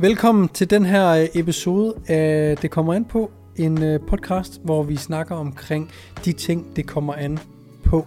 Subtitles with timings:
[0.00, 4.82] Velkommen til den her øh, episode af Det kommer an på, en øh, podcast, hvor
[4.82, 5.90] vi snakker omkring
[6.24, 7.38] de ting, det kommer an
[7.84, 8.06] på.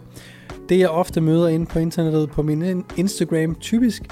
[0.69, 4.03] Det jeg ofte møder inde på internettet på min Instagram typisk,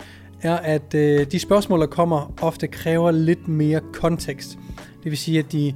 [0.41, 4.57] er at øh, de spørgsmål, der kommer, ofte kræver lidt mere kontekst.
[5.03, 5.75] Det vil sige, at de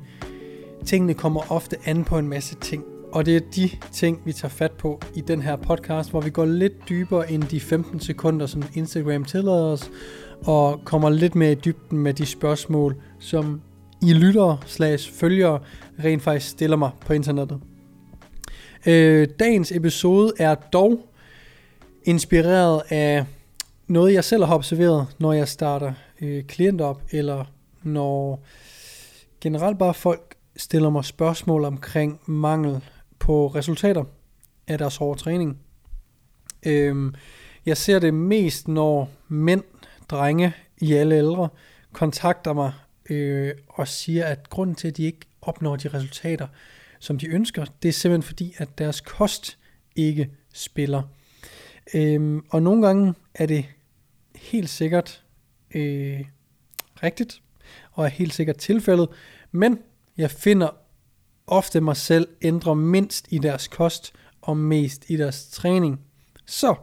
[0.85, 2.83] tingene kommer ofte an på en masse ting.
[3.11, 6.29] Og det er de ting, vi tager fat på i den her podcast, hvor vi
[6.29, 9.91] går lidt dybere end de 15 sekunder, som Instagram tillader os,
[10.43, 13.61] og kommer lidt mere i dybden med de spørgsmål, som
[14.01, 15.59] I lytter slash følgere
[16.03, 17.59] rent faktisk stiller mig på internettet.
[18.85, 21.09] Øh, dagens episode er dog
[22.03, 23.25] inspireret af
[23.87, 27.45] noget, jeg selv har observeret, når jeg starter øh, klienter op, eller
[27.83, 28.43] når
[29.41, 32.81] generelt bare folk stiller mig spørgsmål omkring mangel
[33.19, 34.03] på resultater
[34.67, 35.57] af deres hårde træning.
[36.65, 37.13] Øh,
[37.65, 39.63] jeg ser det mest, når mænd
[40.09, 41.49] drenge i alle ældre
[41.91, 42.73] kontakter mig
[43.09, 46.47] øh, og siger, at grunden til, at de ikke opnår de resultater,
[46.99, 49.57] som de ønsker, det er simpelthen fordi, at deres kost
[49.95, 51.03] ikke spiller.
[51.93, 53.65] Øhm, og nogle gange er det
[54.35, 55.23] helt sikkert
[55.75, 56.25] øh,
[57.03, 57.41] rigtigt,
[57.91, 59.09] og er helt sikkert tilfældet,
[59.51, 59.79] men
[60.17, 60.69] jeg finder
[61.47, 66.01] ofte mig selv ændre mindst i deres kost og mest i deres træning.
[66.45, 66.75] Så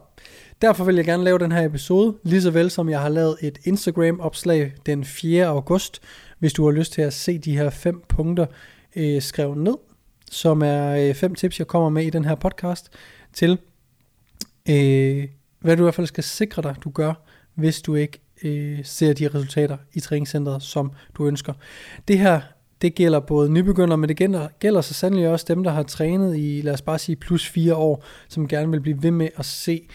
[0.63, 3.37] Derfor vil jeg gerne lave den her episode, lige så vel som jeg har lavet
[3.41, 5.45] et Instagram-opslag den 4.
[5.45, 6.01] august,
[6.39, 8.45] hvis du har lyst til at se de her fem punkter
[8.95, 9.77] øh, skrevet ned,
[10.31, 12.89] som er øh, fem tips, jeg kommer med i den her podcast,
[13.33, 13.51] til
[14.69, 15.27] øh,
[15.59, 17.13] hvad du i hvert fald skal sikre dig, du gør,
[17.55, 21.53] hvis du ikke øh, ser de resultater i træningscenteret, som du ønsker.
[22.07, 22.41] Det her,
[22.81, 26.37] det gælder både nybegyndere, men det gælder, gælder så sandelig også dem, der har trænet
[26.37, 29.45] i, lad os bare sige, plus fire år, som gerne vil blive ved med at
[29.45, 29.87] se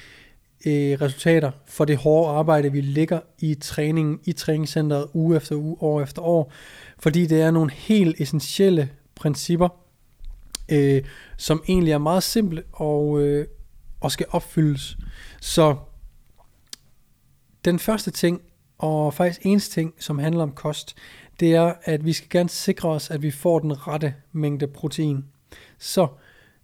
[0.67, 5.77] øh, resultater for det hårde arbejde, vi lægger i træningen i træningscenteret uge efter uge,
[5.81, 6.53] år efter år,
[6.99, 9.69] fordi det er nogle helt essentielle principper,
[10.69, 11.03] øh,
[11.37, 13.47] som egentlig er meget simple og, øh,
[14.01, 14.99] og skal opfyldes.
[15.41, 15.77] Så
[17.65, 18.43] den første ting,
[18.79, 20.97] og faktisk eneste ting, som handler om kost,
[21.41, 25.25] det er, at vi skal gerne sikre os, at vi får den rette mængde protein.
[25.79, 26.09] Så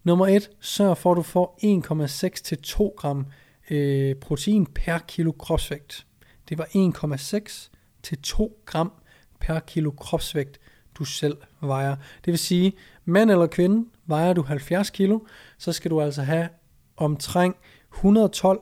[0.05, 3.27] nummer et, sørg for, at du får 1,6 til 2 gram
[3.71, 6.07] øh, protein per kilo kropsvægt.
[6.49, 7.71] Det var 1,6
[8.03, 8.93] til 2 gram
[9.41, 10.61] per kilo kropsvægt,
[10.99, 11.97] du selv vejer.
[12.25, 12.73] Det vil sige,
[13.05, 15.19] mand eller kvinde, vejer du 70 kilo,
[15.59, 16.49] så skal du altså have
[16.97, 17.57] omtrent
[17.95, 18.61] 112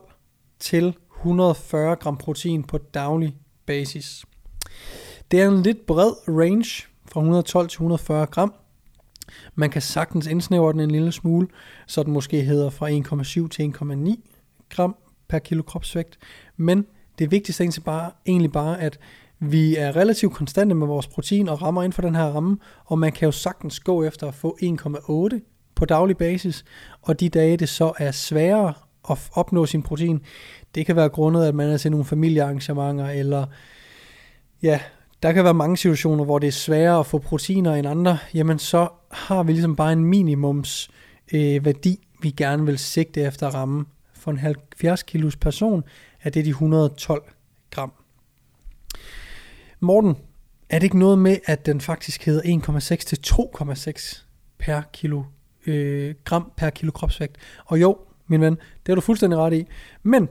[0.59, 3.35] til 140 gram protein på daglig
[3.65, 4.25] basis.
[5.31, 8.53] Det er en lidt bred range fra 112 til 140 gram.
[9.55, 11.47] Man kan sagtens indsnævre den en lille smule,
[11.87, 14.32] så den måske hedder fra 1,7 til 1,9
[14.75, 14.95] gram
[15.27, 16.17] per kilo kropsvægt.
[16.57, 16.85] Men
[17.19, 18.99] det vigtigste er bare, egentlig bare, at
[19.39, 22.99] vi er relativt konstante med vores protein og rammer inden for den her ramme, og
[22.99, 25.39] man kan jo sagtens gå efter at få 1,8
[25.75, 26.65] på daglig basis,
[27.01, 28.73] og de dage det så er sværere
[29.09, 30.21] at opnå sin protein,
[30.75, 33.45] det kan være grundet, at man er til nogle familiearrangementer, eller
[34.63, 34.79] ja,
[35.23, 38.59] der kan være mange situationer, hvor det er sværere at få proteiner end andre, jamen
[38.59, 40.89] så har vi ligesom bare en minimums
[41.33, 43.85] øh, værdi, vi gerne vil sigte efter at ramme
[44.23, 45.83] for en 70 kilos person
[46.21, 47.23] er det de 112
[47.71, 47.93] gram.
[49.79, 50.17] Morten,
[50.69, 54.23] er det ikke noget med, at den faktisk hedder 1,6 til 2,6
[54.59, 55.23] per kilo
[55.65, 57.37] øh, gram per kilo kropsvægt?
[57.65, 57.97] Og jo,
[58.27, 59.65] min ven, det er du fuldstændig ret i.
[60.03, 60.29] Men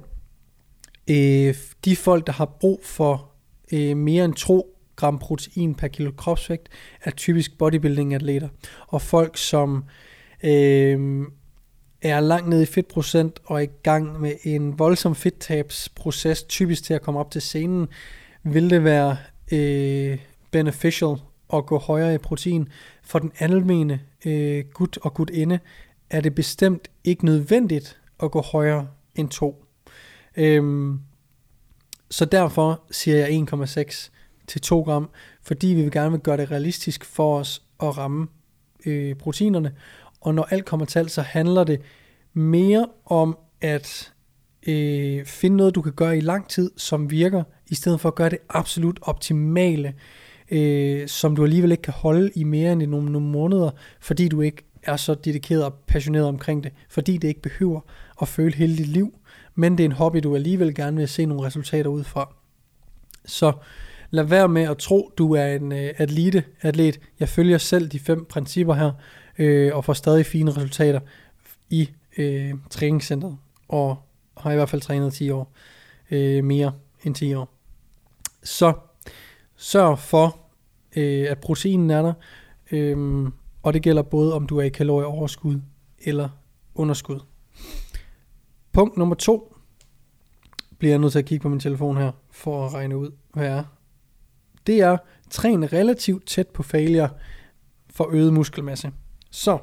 [1.10, 1.54] øh,
[1.84, 3.30] de folk, der har brug for
[3.72, 6.68] øh, mere end 2 gram protein per kilo kropsvægt,
[7.02, 8.48] er typisk bodybuilding atleter.
[8.86, 9.84] Og folk, som
[10.44, 11.26] øh,
[12.02, 16.94] er langt nede i fedtprocent og er i gang med en voldsom fedttabsproces, typisk til
[16.94, 17.88] at komme op til scenen,
[18.42, 19.16] vil det være
[19.52, 20.18] øh,
[20.50, 21.16] beneficial
[21.52, 22.68] at gå højere i protein.
[23.02, 25.58] For den almene øh, gut og gutinde
[26.10, 29.64] er det bestemt ikke nødvendigt at gå højere end 2.
[30.36, 31.00] Øhm,
[32.10, 34.10] så derfor siger jeg 1,6
[34.46, 35.10] til 2 gram,
[35.42, 38.28] fordi vi vil gerne vil gøre det realistisk for os at ramme
[38.86, 39.72] øh, proteinerne,
[40.22, 41.80] og når alt kommer til alt, så handler det
[42.34, 44.12] mere om at
[44.66, 48.14] øh, finde noget, du kan gøre i lang tid, som virker, i stedet for at
[48.14, 49.94] gøre det absolut optimale,
[50.50, 53.70] øh, som du alligevel ikke kan holde i mere end nogle, nogle måneder,
[54.00, 57.80] fordi du ikke er så dedikeret og passioneret omkring det, fordi det ikke behøver
[58.22, 59.14] at føle hele dit liv,
[59.54, 62.34] men det er en hobby, du alligevel gerne vil se nogle resultater ud fra.
[63.24, 63.52] Så
[64.10, 67.00] lad være med at tro, du er en øh, atlete, atlet.
[67.20, 68.92] Jeg følger selv de fem principper her,
[69.38, 71.00] øh, og får stadig fine resultater
[71.70, 73.38] i øh, træningscenteret,
[73.68, 73.96] og
[74.36, 75.52] har i hvert fald trænet 10 år,
[76.10, 76.72] øh, mere
[77.04, 77.48] end 10 år.
[78.42, 78.72] Så
[79.62, 80.38] Sørg for,
[80.96, 82.12] øh, at proteinen er der,
[82.72, 83.28] øh,
[83.62, 85.60] og det gælder både om du er i kalorieoverskud
[85.98, 86.28] eller
[86.74, 87.20] underskud.
[88.72, 89.56] Punkt nummer to
[90.78, 93.46] bliver jeg nødt til at kigge på min telefon her, for at regne ud, hvad
[93.46, 93.64] er.
[94.66, 94.96] Det er,
[95.30, 97.10] træn relativt tæt på failure
[97.90, 98.92] for øget muskelmasse.
[99.32, 99.58] Så,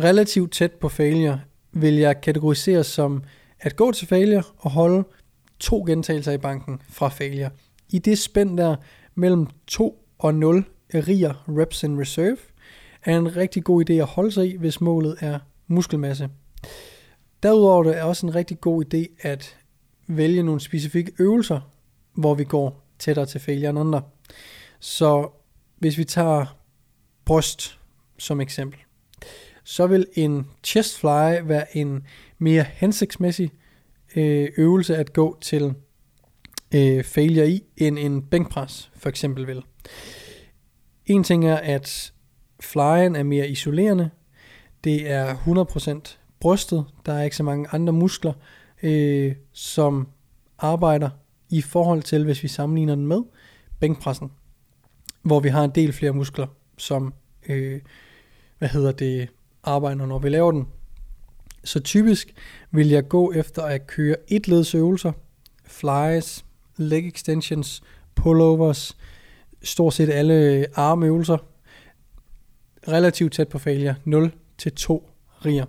[0.00, 1.40] relativt tæt på failure
[1.72, 3.22] vil jeg kategorisere som
[3.60, 5.04] at gå til failure og holde
[5.58, 7.50] to gentagelser i banken fra failure.
[7.90, 8.76] I det spænd der
[9.14, 10.64] mellem 2 og 0
[10.94, 12.36] riger reps in reserve,
[13.04, 16.28] er en rigtig god idé at holde sig i, hvis målet er muskelmasse.
[17.42, 19.56] Derudover er det også en rigtig god idé at
[20.06, 21.60] vælge nogle specifikke øvelser,
[22.14, 24.02] hvor vi går tættere til failure end andre.
[24.80, 25.28] Så
[25.78, 26.63] hvis vi tager
[27.24, 27.78] bryst
[28.18, 28.80] som eksempel,
[29.64, 32.06] så vil en chest fly være en
[32.38, 33.50] mere hensigtsmæssig
[34.16, 35.74] øh, øvelse at gå til
[36.74, 39.62] øh, failure i, end en bænkpres for eksempel vil.
[41.06, 42.12] En ting er, at
[42.60, 44.10] flyen er mere isolerende.
[44.84, 45.34] Det er
[46.06, 46.84] 100% brystet.
[47.06, 48.32] Der er ikke så mange andre muskler,
[48.82, 50.08] øh, som
[50.58, 51.10] arbejder
[51.50, 53.22] i forhold til, hvis vi sammenligner den med
[53.80, 54.32] bænkpressen,
[55.22, 56.46] hvor vi har en del flere muskler,
[56.78, 57.14] som
[57.48, 57.80] øh,
[58.58, 59.28] hvad hedder det,
[59.62, 60.66] arbejder, når vi laver den.
[61.64, 62.34] Så typisk
[62.70, 65.12] vil jeg gå efter at køre et leds øvelser,
[65.66, 66.44] flies,
[66.76, 67.82] leg extensions,
[68.14, 68.96] pullovers,
[69.62, 71.38] stort set alle armøvelser,
[72.88, 75.10] relativt tæt på failure, 0 til 2
[75.44, 75.64] riger.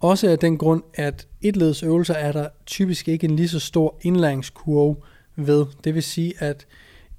[0.00, 3.98] Også af den grund, at etleds øvelser er der typisk ikke en lige så stor
[4.02, 4.96] indlæringskurve
[5.36, 5.66] ved.
[5.84, 6.66] Det vil sige, at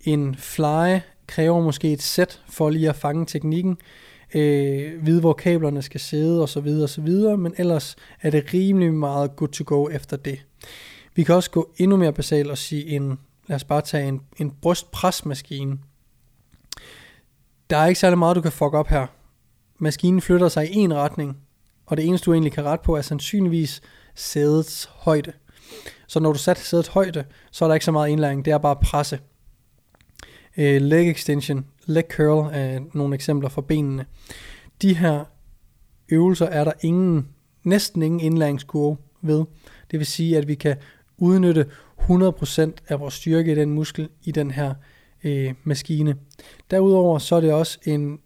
[0.01, 0.99] en fly
[1.31, 3.77] kræver måske et sæt for lige at fange teknikken,
[4.35, 6.67] øh, vide hvor kablerne skal sidde osv.
[6.83, 7.09] osv.
[7.37, 10.45] Men ellers er det rimelig meget good to go efter det.
[11.15, 14.21] Vi kan også gå endnu mere basalt og sige en, lad os bare tage en,
[14.37, 15.77] en brystpresmaskine.
[17.69, 19.07] Der er ikke særlig meget, du kan fuck op her.
[19.79, 21.37] Maskinen flytter sig i en retning,
[21.85, 23.81] og det eneste, du egentlig kan rette på, er sandsynligvis
[24.15, 25.33] sædets højde.
[26.07, 28.57] Så når du sat sædets højde, så er der ikke så meget indlæring, det er
[28.57, 29.19] bare presse
[30.57, 34.05] øh, leg extension, leg curl er nogle eksempler for benene.
[34.81, 35.23] De her
[36.09, 37.27] øvelser er der ingen,
[37.63, 39.45] næsten ingen indlæringskurve ved.
[39.91, 40.77] Det vil sige, at vi kan
[41.17, 41.65] udnytte
[41.99, 44.73] 100% af vores styrke i den muskel i den her
[45.23, 46.15] øh, maskine.
[46.71, 48.19] Derudover så er det også en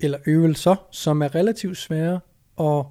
[0.00, 2.20] eller øvelser, som er relativt svære
[2.60, 2.84] at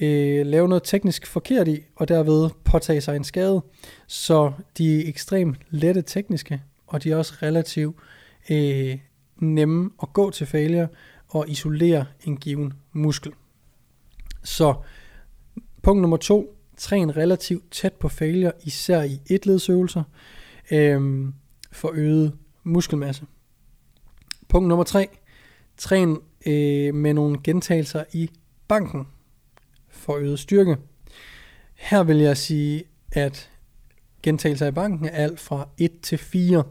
[0.00, 3.62] øh, lave noget teknisk forkert i, og derved påtage sig en skade.
[4.06, 7.96] Så de ekstremt lette tekniske, og de er også relativt
[8.50, 8.98] øh,
[9.36, 10.88] nemme at gå til failure
[11.28, 13.32] og isolere en given muskel.
[14.44, 14.74] Så
[15.82, 20.02] punkt nummer to, træn relativt tæt på failure, især i etledsøvelser,
[20.70, 21.28] øh,
[21.72, 22.32] for øget
[22.64, 23.26] muskelmasse.
[24.48, 25.08] Punkt nummer tre,
[25.76, 28.30] træn øh, med nogle gentagelser i
[28.68, 29.06] banken
[29.88, 30.76] for øget styrke.
[31.74, 33.50] Her vil jeg sige, at
[34.26, 36.62] gentagelser i banken er alt fra 1 til 4,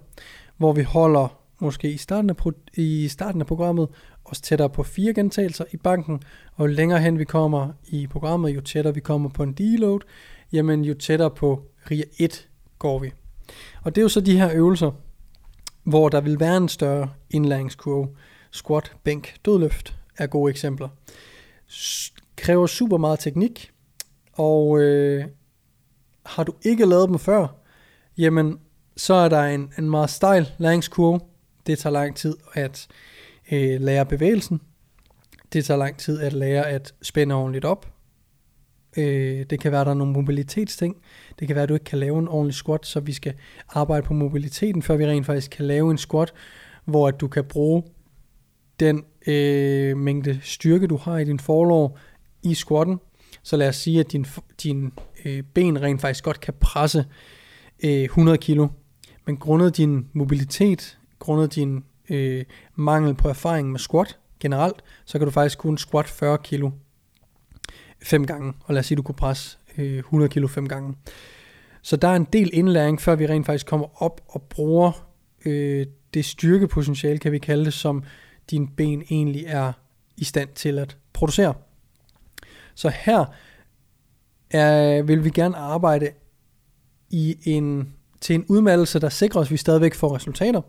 [0.58, 2.36] hvor vi holder måske i starten af,
[2.74, 3.88] i starten af programmet
[4.26, 8.56] os tættere på fire gentagelser i banken, og jo længere hen vi kommer i programmet,
[8.56, 10.00] jo tættere vi kommer på en deload,
[10.54, 12.48] jamen jo tættere på RIA 1
[12.80, 13.12] går vi.
[13.84, 14.92] Og det er jo så de her øvelser,
[15.84, 18.08] hvor der vil være en større indlæringskurve.
[18.52, 20.88] Squat, bænk, dødløft er gode eksempler.
[21.72, 23.72] S- kræver super meget teknik,
[24.34, 25.26] og øh,
[26.26, 27.48] har du ikke lavet dem før,
[28.18, 28.60] jamen
[28.98, 31.20] så er der en, en meget stejl læringskurve.
[31.68, 32.88] Det tager lang tid at
[33.52, 34.62] øh, lære bevægelsen.
[35.54, 37.92] Det tager lang tid at lære at spænde ordentligt op.
[38.98, 40.96] Øh, det kan være, der er nogle mobilitetsting.
[41.40, 43.34] Det kan være, at du ikke kan lave en ordentlig squat, så vi skal
[43.70, 46.34] arbejde på mobiliteten, før vi rent faktisk kan lave en squat,
[46.86, 47.84] hvor at du kan bruge
[48.80, 51.98] den øh, mængde styrke, du har i din forlov
[52.44, 53.00] i squatten.
[53.46, 54.26] Så lad os sige, at din,
[54.64, 54.94] din
[55.26, 57.06] øh, ben rent faktisk godt kan presse
[57.84, 58.68] øh, 100 kilo.
[59.26, 65.28] Men grundet din mobilitet, grundet din øh, mangel på erfaring med squat generelt, så kan
[65.28, 66.72] du faktisk kun squat 40 kilo
[68.04, 68.54] fem gange.
[68.64, 70.96] Og lad os sige, at du kunne presse øh, 100 kilo fem gange.
[71.82, 75.08] Så der er en del indlæring, før vi rent faktisk kommer op og bruger
[75.46, 78.04] øh, det styrkepotentiale, kan vi kalde det, som
[78.52, 79.74] din ben egentlig er
[80.18, 81.54] i stand til at producere.
[82.76, 83.26] Så her
[84.52, 86.10] er, vil vi gerne arbejde
[87.10, 90.62] i en, til en udmattelse, der sikrer os, at vi stadigvæk får resultater.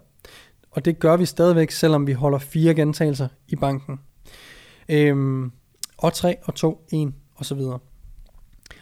[0.71, 4.01] Og det gør vi stadigvæk, selvom vi holder fire gentagelser i banken.
[4.89, 5.53] Øhm,
[5.99, 7.79] og 3 og 2, 1 og så videre.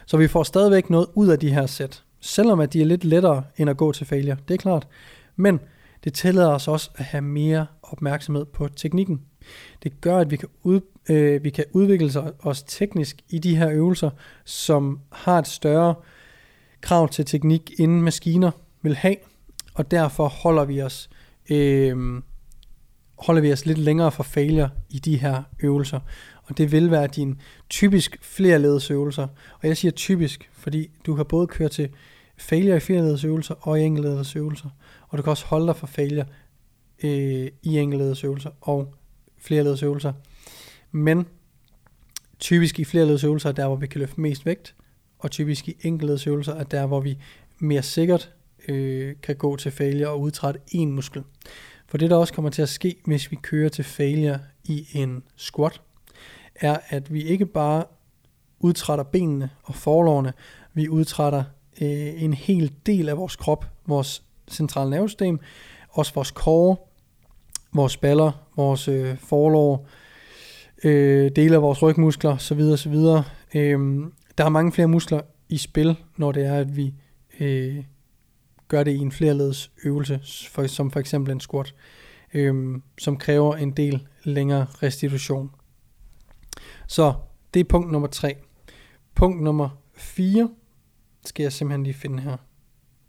[0.06, 2.04] Så vi får stadigvæk noget ud af de her sæt.
[2.20, 4.88] selvom at de er lidt lettere end at gå til failure, det er klart.
[5.36, 5.60] Men
[6.04, 9.22] det tillader os også at have mere opmærksomhed på teknikken.
[9.82, 13.70] Det gør, at vi kan, ud, øh, vi kan udvikle os teknisk i de her
[13.70, 14.10] øvelser,
[14.44, 15.94] som har et større
[16.80, 18.50] krav til teknik, end maskiner
[18.82, 19.16] vil have,
[19.74, 21.10] og derfor holder vi os
[21.50, 22.22] øh,
[23.18, 26.00] holder vi os lidt længere fra failure i de her øvelser.
[26.44, 29.26] Og det vil være din typisk flerledesøvelser.
[29.62, 31.88] Og jeg siger typisk, fordi du kan både køre til
[32.36, 34.68] failure i flerledesøvelser og i enkeltledesøvelser.
[35.08, 36.26] Og du kan også holde dig for failure
[37.04, 38.94] øh, i enkeltledesøvelser og
[39.38, 40.12] flerledesøvelser.
[40.94, 41.26] Men
[42.38, 44.74] typisk i flerledesøvelser er der, hvor vi kan løfte mest vægt.
[45.18, 47.18] Og typisk i enkeltledesøvelser er der, hvor vi
[47.58, 48.32] mere sikkert
[48.68, 51.22] øh, kan gå til failure og udtrætte en muskel.
[51.86, 55.22] For det, der også kommer til at ske, hvis vi kører til failure i en
[55.36, 55.80] squat,
[56.54, 57.84] er, at vi ikke bare
[58.60, 60.32] udtrætter benene og forlårene,
[60.74, 61.44] vi udtrætter
[61.80, 65.40] øh, en hel del af vores krop, vores centrale nervesystem,
[65.90, 66.76] også vores core,
[67.72, 69.88] vores baller, vores øh, forlår,
[70.84, 73.24] øh, dele af vores rygmuskler, så videre, så videre.
[73.54, 73.78] Øh,
[74.38, 76.94] der er mange flere muskler i spil, når det er, at vi
[77.40, 77.84] øh,
[78.68, 81.74] gør det i en flerledes øvelse, for, som for eksempel en squat,
[82.34, 85.50] øh, som kræver en del længere restitution.
[86.86, 87.14] Så
[87.54, 88.36] det er punkt nummer 3.
[89.14, 90.50] Punkt nummer 4
[91.24, 92.36] skal jeg simpelthen lige finde her.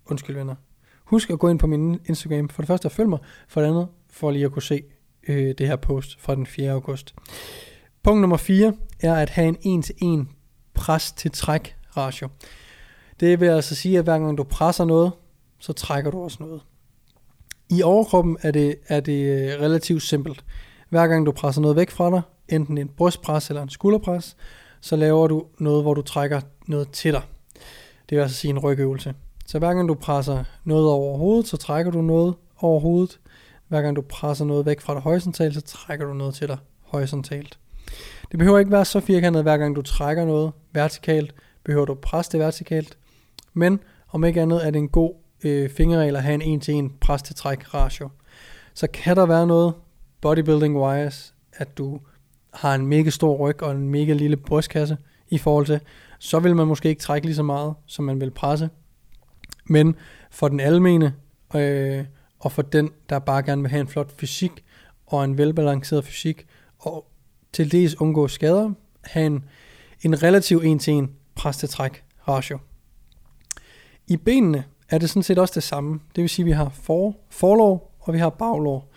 [0.05, 0.55] Undskyld venner.
[1.03, 2.49] Husk at gå ind på min Instagram.
[2.49, 4.83] For det første at følge mig, for det andet for lige at kunne se
[5.27, 6.71] øh, det her post fra den 4.
[6.71, 7.15] august.
[8.03, 10.29] Punkt nummer 4 er at have en en-til-en
[10.73, 12.27] pres til træk ratio.
[13.19, 15.11] Det vil altså sige, at hver gang du presser noget,
[15.59, 16.61] så trækker du også noget.
[17.69, 20.45] I overkroppen er det, er det øh, relativt simpelt.
[20.89, 24.37] Hver gang du presser noget væk fra dig, enten en brystpres eller en skulderpres,
[24.81, 27.21] så laver du noget, hvor du trækker noget til dig.
[28.09, 29.13] Det vil altså sige en rygøvelse.
[29.45, 33.19] Så hver gang du presser noget over hovedet, så trækker du noget over hovedet.
[33.67, 36.57] Hver gang du presser noget væk fra det horisontalt, så trækker du noget til dig
[36.81, 37.59] horisontalt.
[38.31, 42.31] Det behøver ikke være så firkantet, hver gang du trækker noget vertikalt, behøver du presse
[42.31, 42.97] det vertikalt.
[43.53, 43.79] Men
[44.09, 47.35] om ikke andet er det en god øh, fingerregel at have en en-til-en pres til
[47.35, 48.09] træk ratio.
[48.73, 49.73] Så kan der være noget
[50.21, 51.99] bodybuilding wise, at du
[52.53, 54.97] har en mega stor ryg og en mega lille brystkasse
[55.29, 55.79] i forhold til,
[56.19, 58.69] så vil man måske ikke trække lige så meget, som man vil presse.
[59.65, 59.95] Men
[60.31, 61.13] for den almene,
[61.55, 62.05] øh,
[62.45, 64.51] og for den, der bare gerne vil have en flot fysik,
[65.07, 66.45] og en velbalanceret fysik,
[66.79, 67.07] og
[67.53, 68.71] til dels undgå skader,
[69.03, 69.43] have en,
[70.01, 72.57] en relativ en-til-en pres til træk ratio.
[74.07, 75.99] I benene, er det sådan set også det samme.
[76.15, 78.91] Det vil sige, at vi har for, forlov, og vi har baglov.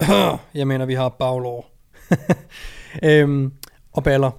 [0.54, 1.66] jeg mener, vi har baglov.
[3.02, 3.52] øhm,
[3.92, 4.30] og baller.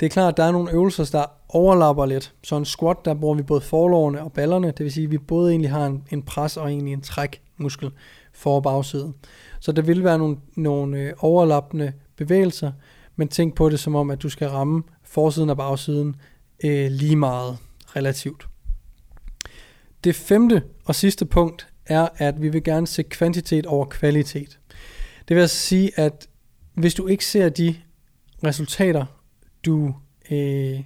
[0.00, 2.34] Det er klart, at der er nogle øvelser, der overlapper lidt.
[2.42, 4.66] Så en squat, der bruger vi både forlovene og ballerne.
[4.66, 7.42] Det vil sige, at vi både egentlig har en, en pres og egentlig en træk
[7.62, 7.90] muskel
[8.32, 9.14] for bagsiden.
[9.60, 12.72] Så der vil være nogle, nogle øh, overlappende bevægelser,
[13.16, 16.16] men tænk på det som om, at du skal ramme forsiden og bagsiden
[16.64, 17.58] øh, lige meget
[17.96, 18.48] relativt.
[20.04, 24.58] Det femte og sidste punkt er, at vi vil gerne se kvantitet over kvalitet.
[25.28, 26.28] Det vil altså sige, at
[26.74, 27.76] hvis du ikke ser de
[28.44, 29.04] resultater,
[29.66, 29.94] du
[30.30, 30.80] øh,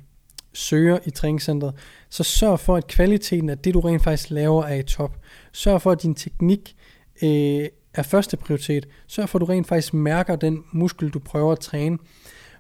[0.57, 1.75] søger i træningscenteret,
[2.11, 5.19] så sørg for, at kvaliteten af det, du rent faktisk laver, er i top.
[5.53, 6.77] Sørg for, at din teknik
[7.23, 8.89] øh, er første prioritet.
[9.07, 11.99] Sørg for, at du rent faktisk mærker den muskel, du prøver at træne.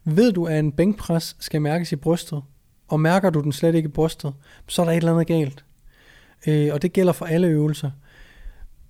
[0.05, 2.43] Ved du, at en bænkpres skal mærkes i brystet,
[2.88, 4.35] og mærker du den slet ikke i brystet,
[4.69, 5.65] så er der et eller andet galt
[6.47, 7.91] øh, og det gælder for alle øvelser.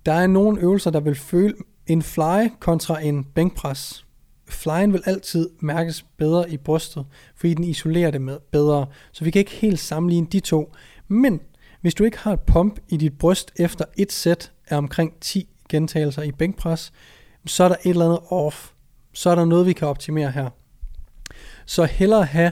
[0.05, 1.53] Der er nogle øvelser, der vil føle
[1.87, 4.06] en fly kontra en bænkpres.
[4.49, 8.85] Flyen vil altid mærkes bedre i brystet, fordi den isolerer det med bedre.
[9.11, 10.73] Så vi kan ikke helt sammenligne de to.
[11.07, 11.39] Men
[11.81, 15.49] hvis du ikke har et pump i dit bryst efter et sæt af omkring 10
[15.69, 16.93] gentagelser i bænkpres,
[17.45, 18.71] så er der et eller andet off.
[19.13, 20.49] Så er der noget, vi kan optimere her.
[21.65, 22.51] Så hellere have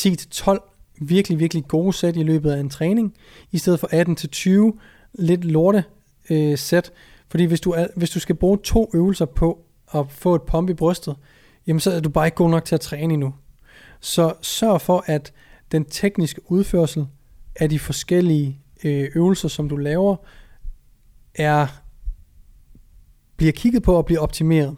[0.00, 0.70] 10-12
[1.00, 3.14] virkelig, virkelig gode sæt i løbet af en træning,
[3.52, 3.88] i stedet for
[4.72, 4.78] 18-20
[5.14, 5.84] lidt lorte
[6.30, 6.92] øh, sæt.
[7.28, 10.70] Fordi hvis du, er, hvis du skal bruge to øvelser på at få et pump
[10.70, 11.16] i brystet,
[11.66, 13.34] jamen så er du bare ikke god nok til at træne endnu.
[14.00, 15.32] Så sørg for, at
[15.72, 17.06] den tekniske udførsel
[17.56, 20.16] af de forskellige øh, øvelser, som du laver,
[21.34, 21.66] er
[23.36, 24.76] bliver kigget på og bliver optimeret.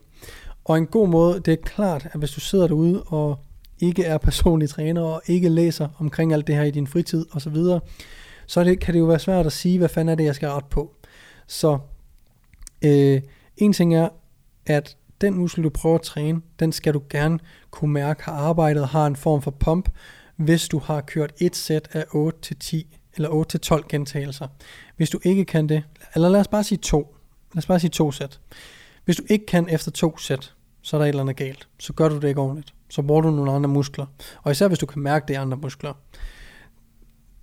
[0.65, 3.39] Og en god måde, det er klart, at hvis du sidder derude og
[3.79, 7.55] ikke er personlig træner og ikke læser omkring alt det her i din fritid osv.,
[7.55, 7.81] så,
[8.47, 10.49] så det, kan det jo være svært at sige, hvad fanden er det, jeg skal
[10.49, 10.95] rette på.
[11.47, 11.79] Så
[12.83, 13.23] øh,
[13.57, 14.09] en ting er,
[14.67, 17.39] at den muskel, du prøver at træne, den skal du gerne
[17.71, 19.89] kunne mærke har arbejdet har en form for pump,
[20.37, 22.83] hvis du har kørt et sæt af 8-10
[23.17, 24.49] eller 8-12 gentagelser.
[24.97, 25.83] Hvis du ikke kan det,
[26.15, 27.17] eller lad os bare sige to.
[27.55, 28.41] Lad os bare sige to sæt.
[29.05, 31.69] Hvis du ikke kan efter to sæt, så er der et eller andet galt.
[31.79, 32.75] Så gør du det ikke ordentligt.
[32.91, 34.07] Så bruger du nogle andre muskler.
[34.43, 35.93] Og især hvis du kan mærke det andre muskler.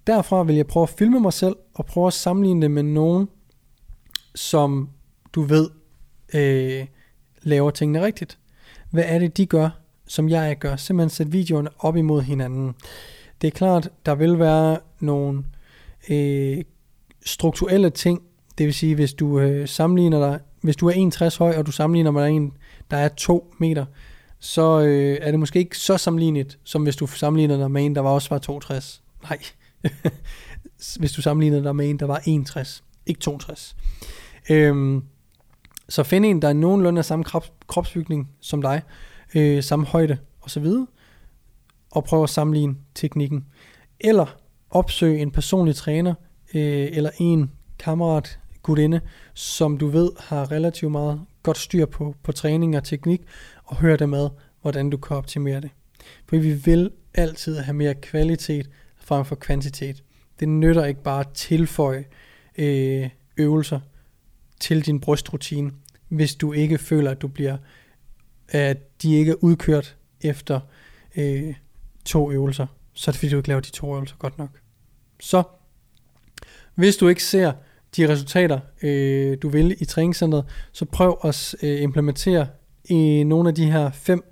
[0.07, 3.29] Derfra vil jeg prøve at filme mig selv, og prøve at sammenligne det med nogen,
[4.36, 4.89] som
[5.33, 5.69] du ved
[6.33, 6.88] øh,
[7.41, 8.38] laver tingene rigtigt.
[8.91, 9.69] Hvad er det, de gør,
[10.08, 10.75] som jeg gør?
[10.75, 12.75] Simpelthen sætte videoerne op imod hinanden.
[13.41, 15.43] Det er klart, der vil være nogle
[16.10, 16.63] øh,
[17.25, 18.22] strukturelle ting,
[18.58, 21.72] det vil sige, hvis du øh, sammenligner dig, hvis du er 1,60 høj, og du
[21.72, 22.53] sammenligner med en,
[22.91, 23.86] der er 2 meter,
[24.39, 27.96] så øh, er det måske ikke så sammenlignet, som hvis du sammenligner dig med en,
[27.96, 29.01] der var også var 62.
[29.24, 29.38] Nej.
[31.00, 33.75] hvis du sammenligner dig med en, der var 61, ikke 62.
[34.50, 35.03] Øhm,
[35.89, 38.81] så find en, der er nogenlunde af samme krops, kropsbygning som dig,
[39.36, 40.67] øh, samme højde osv.,
[41.91, 43.46] og prøv at sammenligne teknikken.
[44.00, 44.38] Eller
[44.69, 46.13] opsøg en personlig træner,
[46.53, 49.01] øh, eller en kammerat, gudinde,
[49.34, 53.22] som du ved har relativt meget godt styr på, på træning og teknik,
[53.63, 54.29] og hør dem med,
[54.62, 55.69] hvordan du kan optimere det.
[56.25, 60.03] For vi vil altid have mere kvalitet frem for kvantitet.
[60.39, 62.05] Det nytter ikke bare at tilføje
[62.58, 63.79] øh, øvelser
[64.59, 65.71] til din brystrutine,
[66.07, 67.57] hvis du ikke føler, at du bliver,
[68.49, 70.59] at de ikke er udkørt efter
[71.15, 71.53] øh,
[72.05, 72.67] to øvelser.
[72.93, 74.49] Så er det fordi, du ikke laver de to øvelser godt nok.
[75.19, 75.43] Så,
[76.75, 77.51] hvis du ikke ser
[77.97, 82.47] de resultater, øh, du vil i træningscenteret, så prøv at øh, implementere
[82.85, 84.23] i nogle af de her fem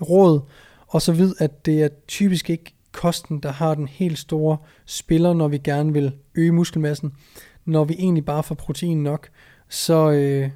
[0.00, 0.40] råd,
[0.86, 5.32] og så vid, at det er typisk ikke kosten, der har den helt store spiller,
[5.32, 7.12] når vi gerne vil øge muskelmassen.
[7.64, 9.28] Når vi egentlig bare får protein nok,
[9.72, 10.50] så, øh,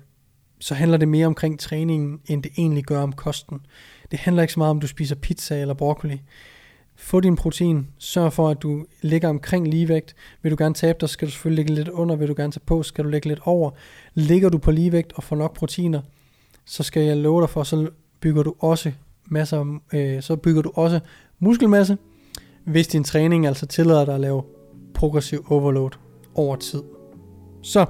[0.61, 3.61] så handler det mere omkring træningen, end det egentlig gør om kosten.
[4.11, 6.23] Det handler ikke så meget om, du spiser pizza eller broccoli.
[6.97, 7.87] Få din protein.
[7.99, 10.15] Sørg for, at du ligger omkring ligevægt.
[10.43, 12.17] Vil du gerne tabe dig, skal du selvfølgelig ligge lidt under.
[12.17, 13.71] Vil du gerne tage på, skal du ligge lidt over.
[14.15, 16.01] Ligger du på ligevægt og får nok proteiner,
[16.65, 18.93] så skal jeg love dig for, så bygger du også
[19.25, 21.01] masser, øh, så bygger du også
[21.39, 21.99] muskelmasse,
[22.65, 24.43] hvis din træning altså tillader dig at lave
[24.95, 25.91] progressiv overload
[26.35, 26.83] over tid.
[27.63, 27.87] Så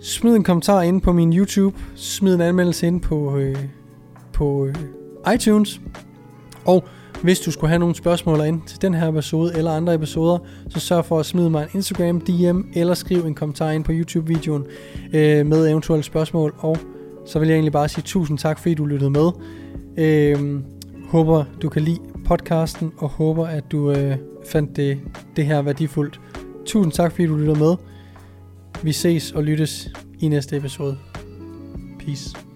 [0.00, 3.56] smid en kommentar ind på min YouTube, smid en anmeldelse ind på, øh,
[4.32, 5.80] på øh, iTunes,
[6.64, 6.84] og
[7.22, 10.80] hvis du skulle have nogle spørgsmål ind til den her episode eller andre episoder, så
[10.80, 14.66] sørg for at smide mig en Instagram DM eller skriv en kommentar ind på YouTube-videoen
[15.12, 16.54] øh, med eventuelle spørgsmål.
[16.58, 16.78] Og
[17.26, 19.30] så vil jeg egentlig bare sige tusind tak, fordi du lyttede med.
[19.98, 20.60] Øh,
[21.08, 24.98] håber du kan lide podcasten, og håber at du øh, fandt det,
[25.36, 26.20] det her værdifuldt.
[26.66, 27.74] Tusind tak, fordi du lyttede med.
[28.82, 30.98] Vi ses og lyttes i næste episode.
[31.98, 32.47] Peace.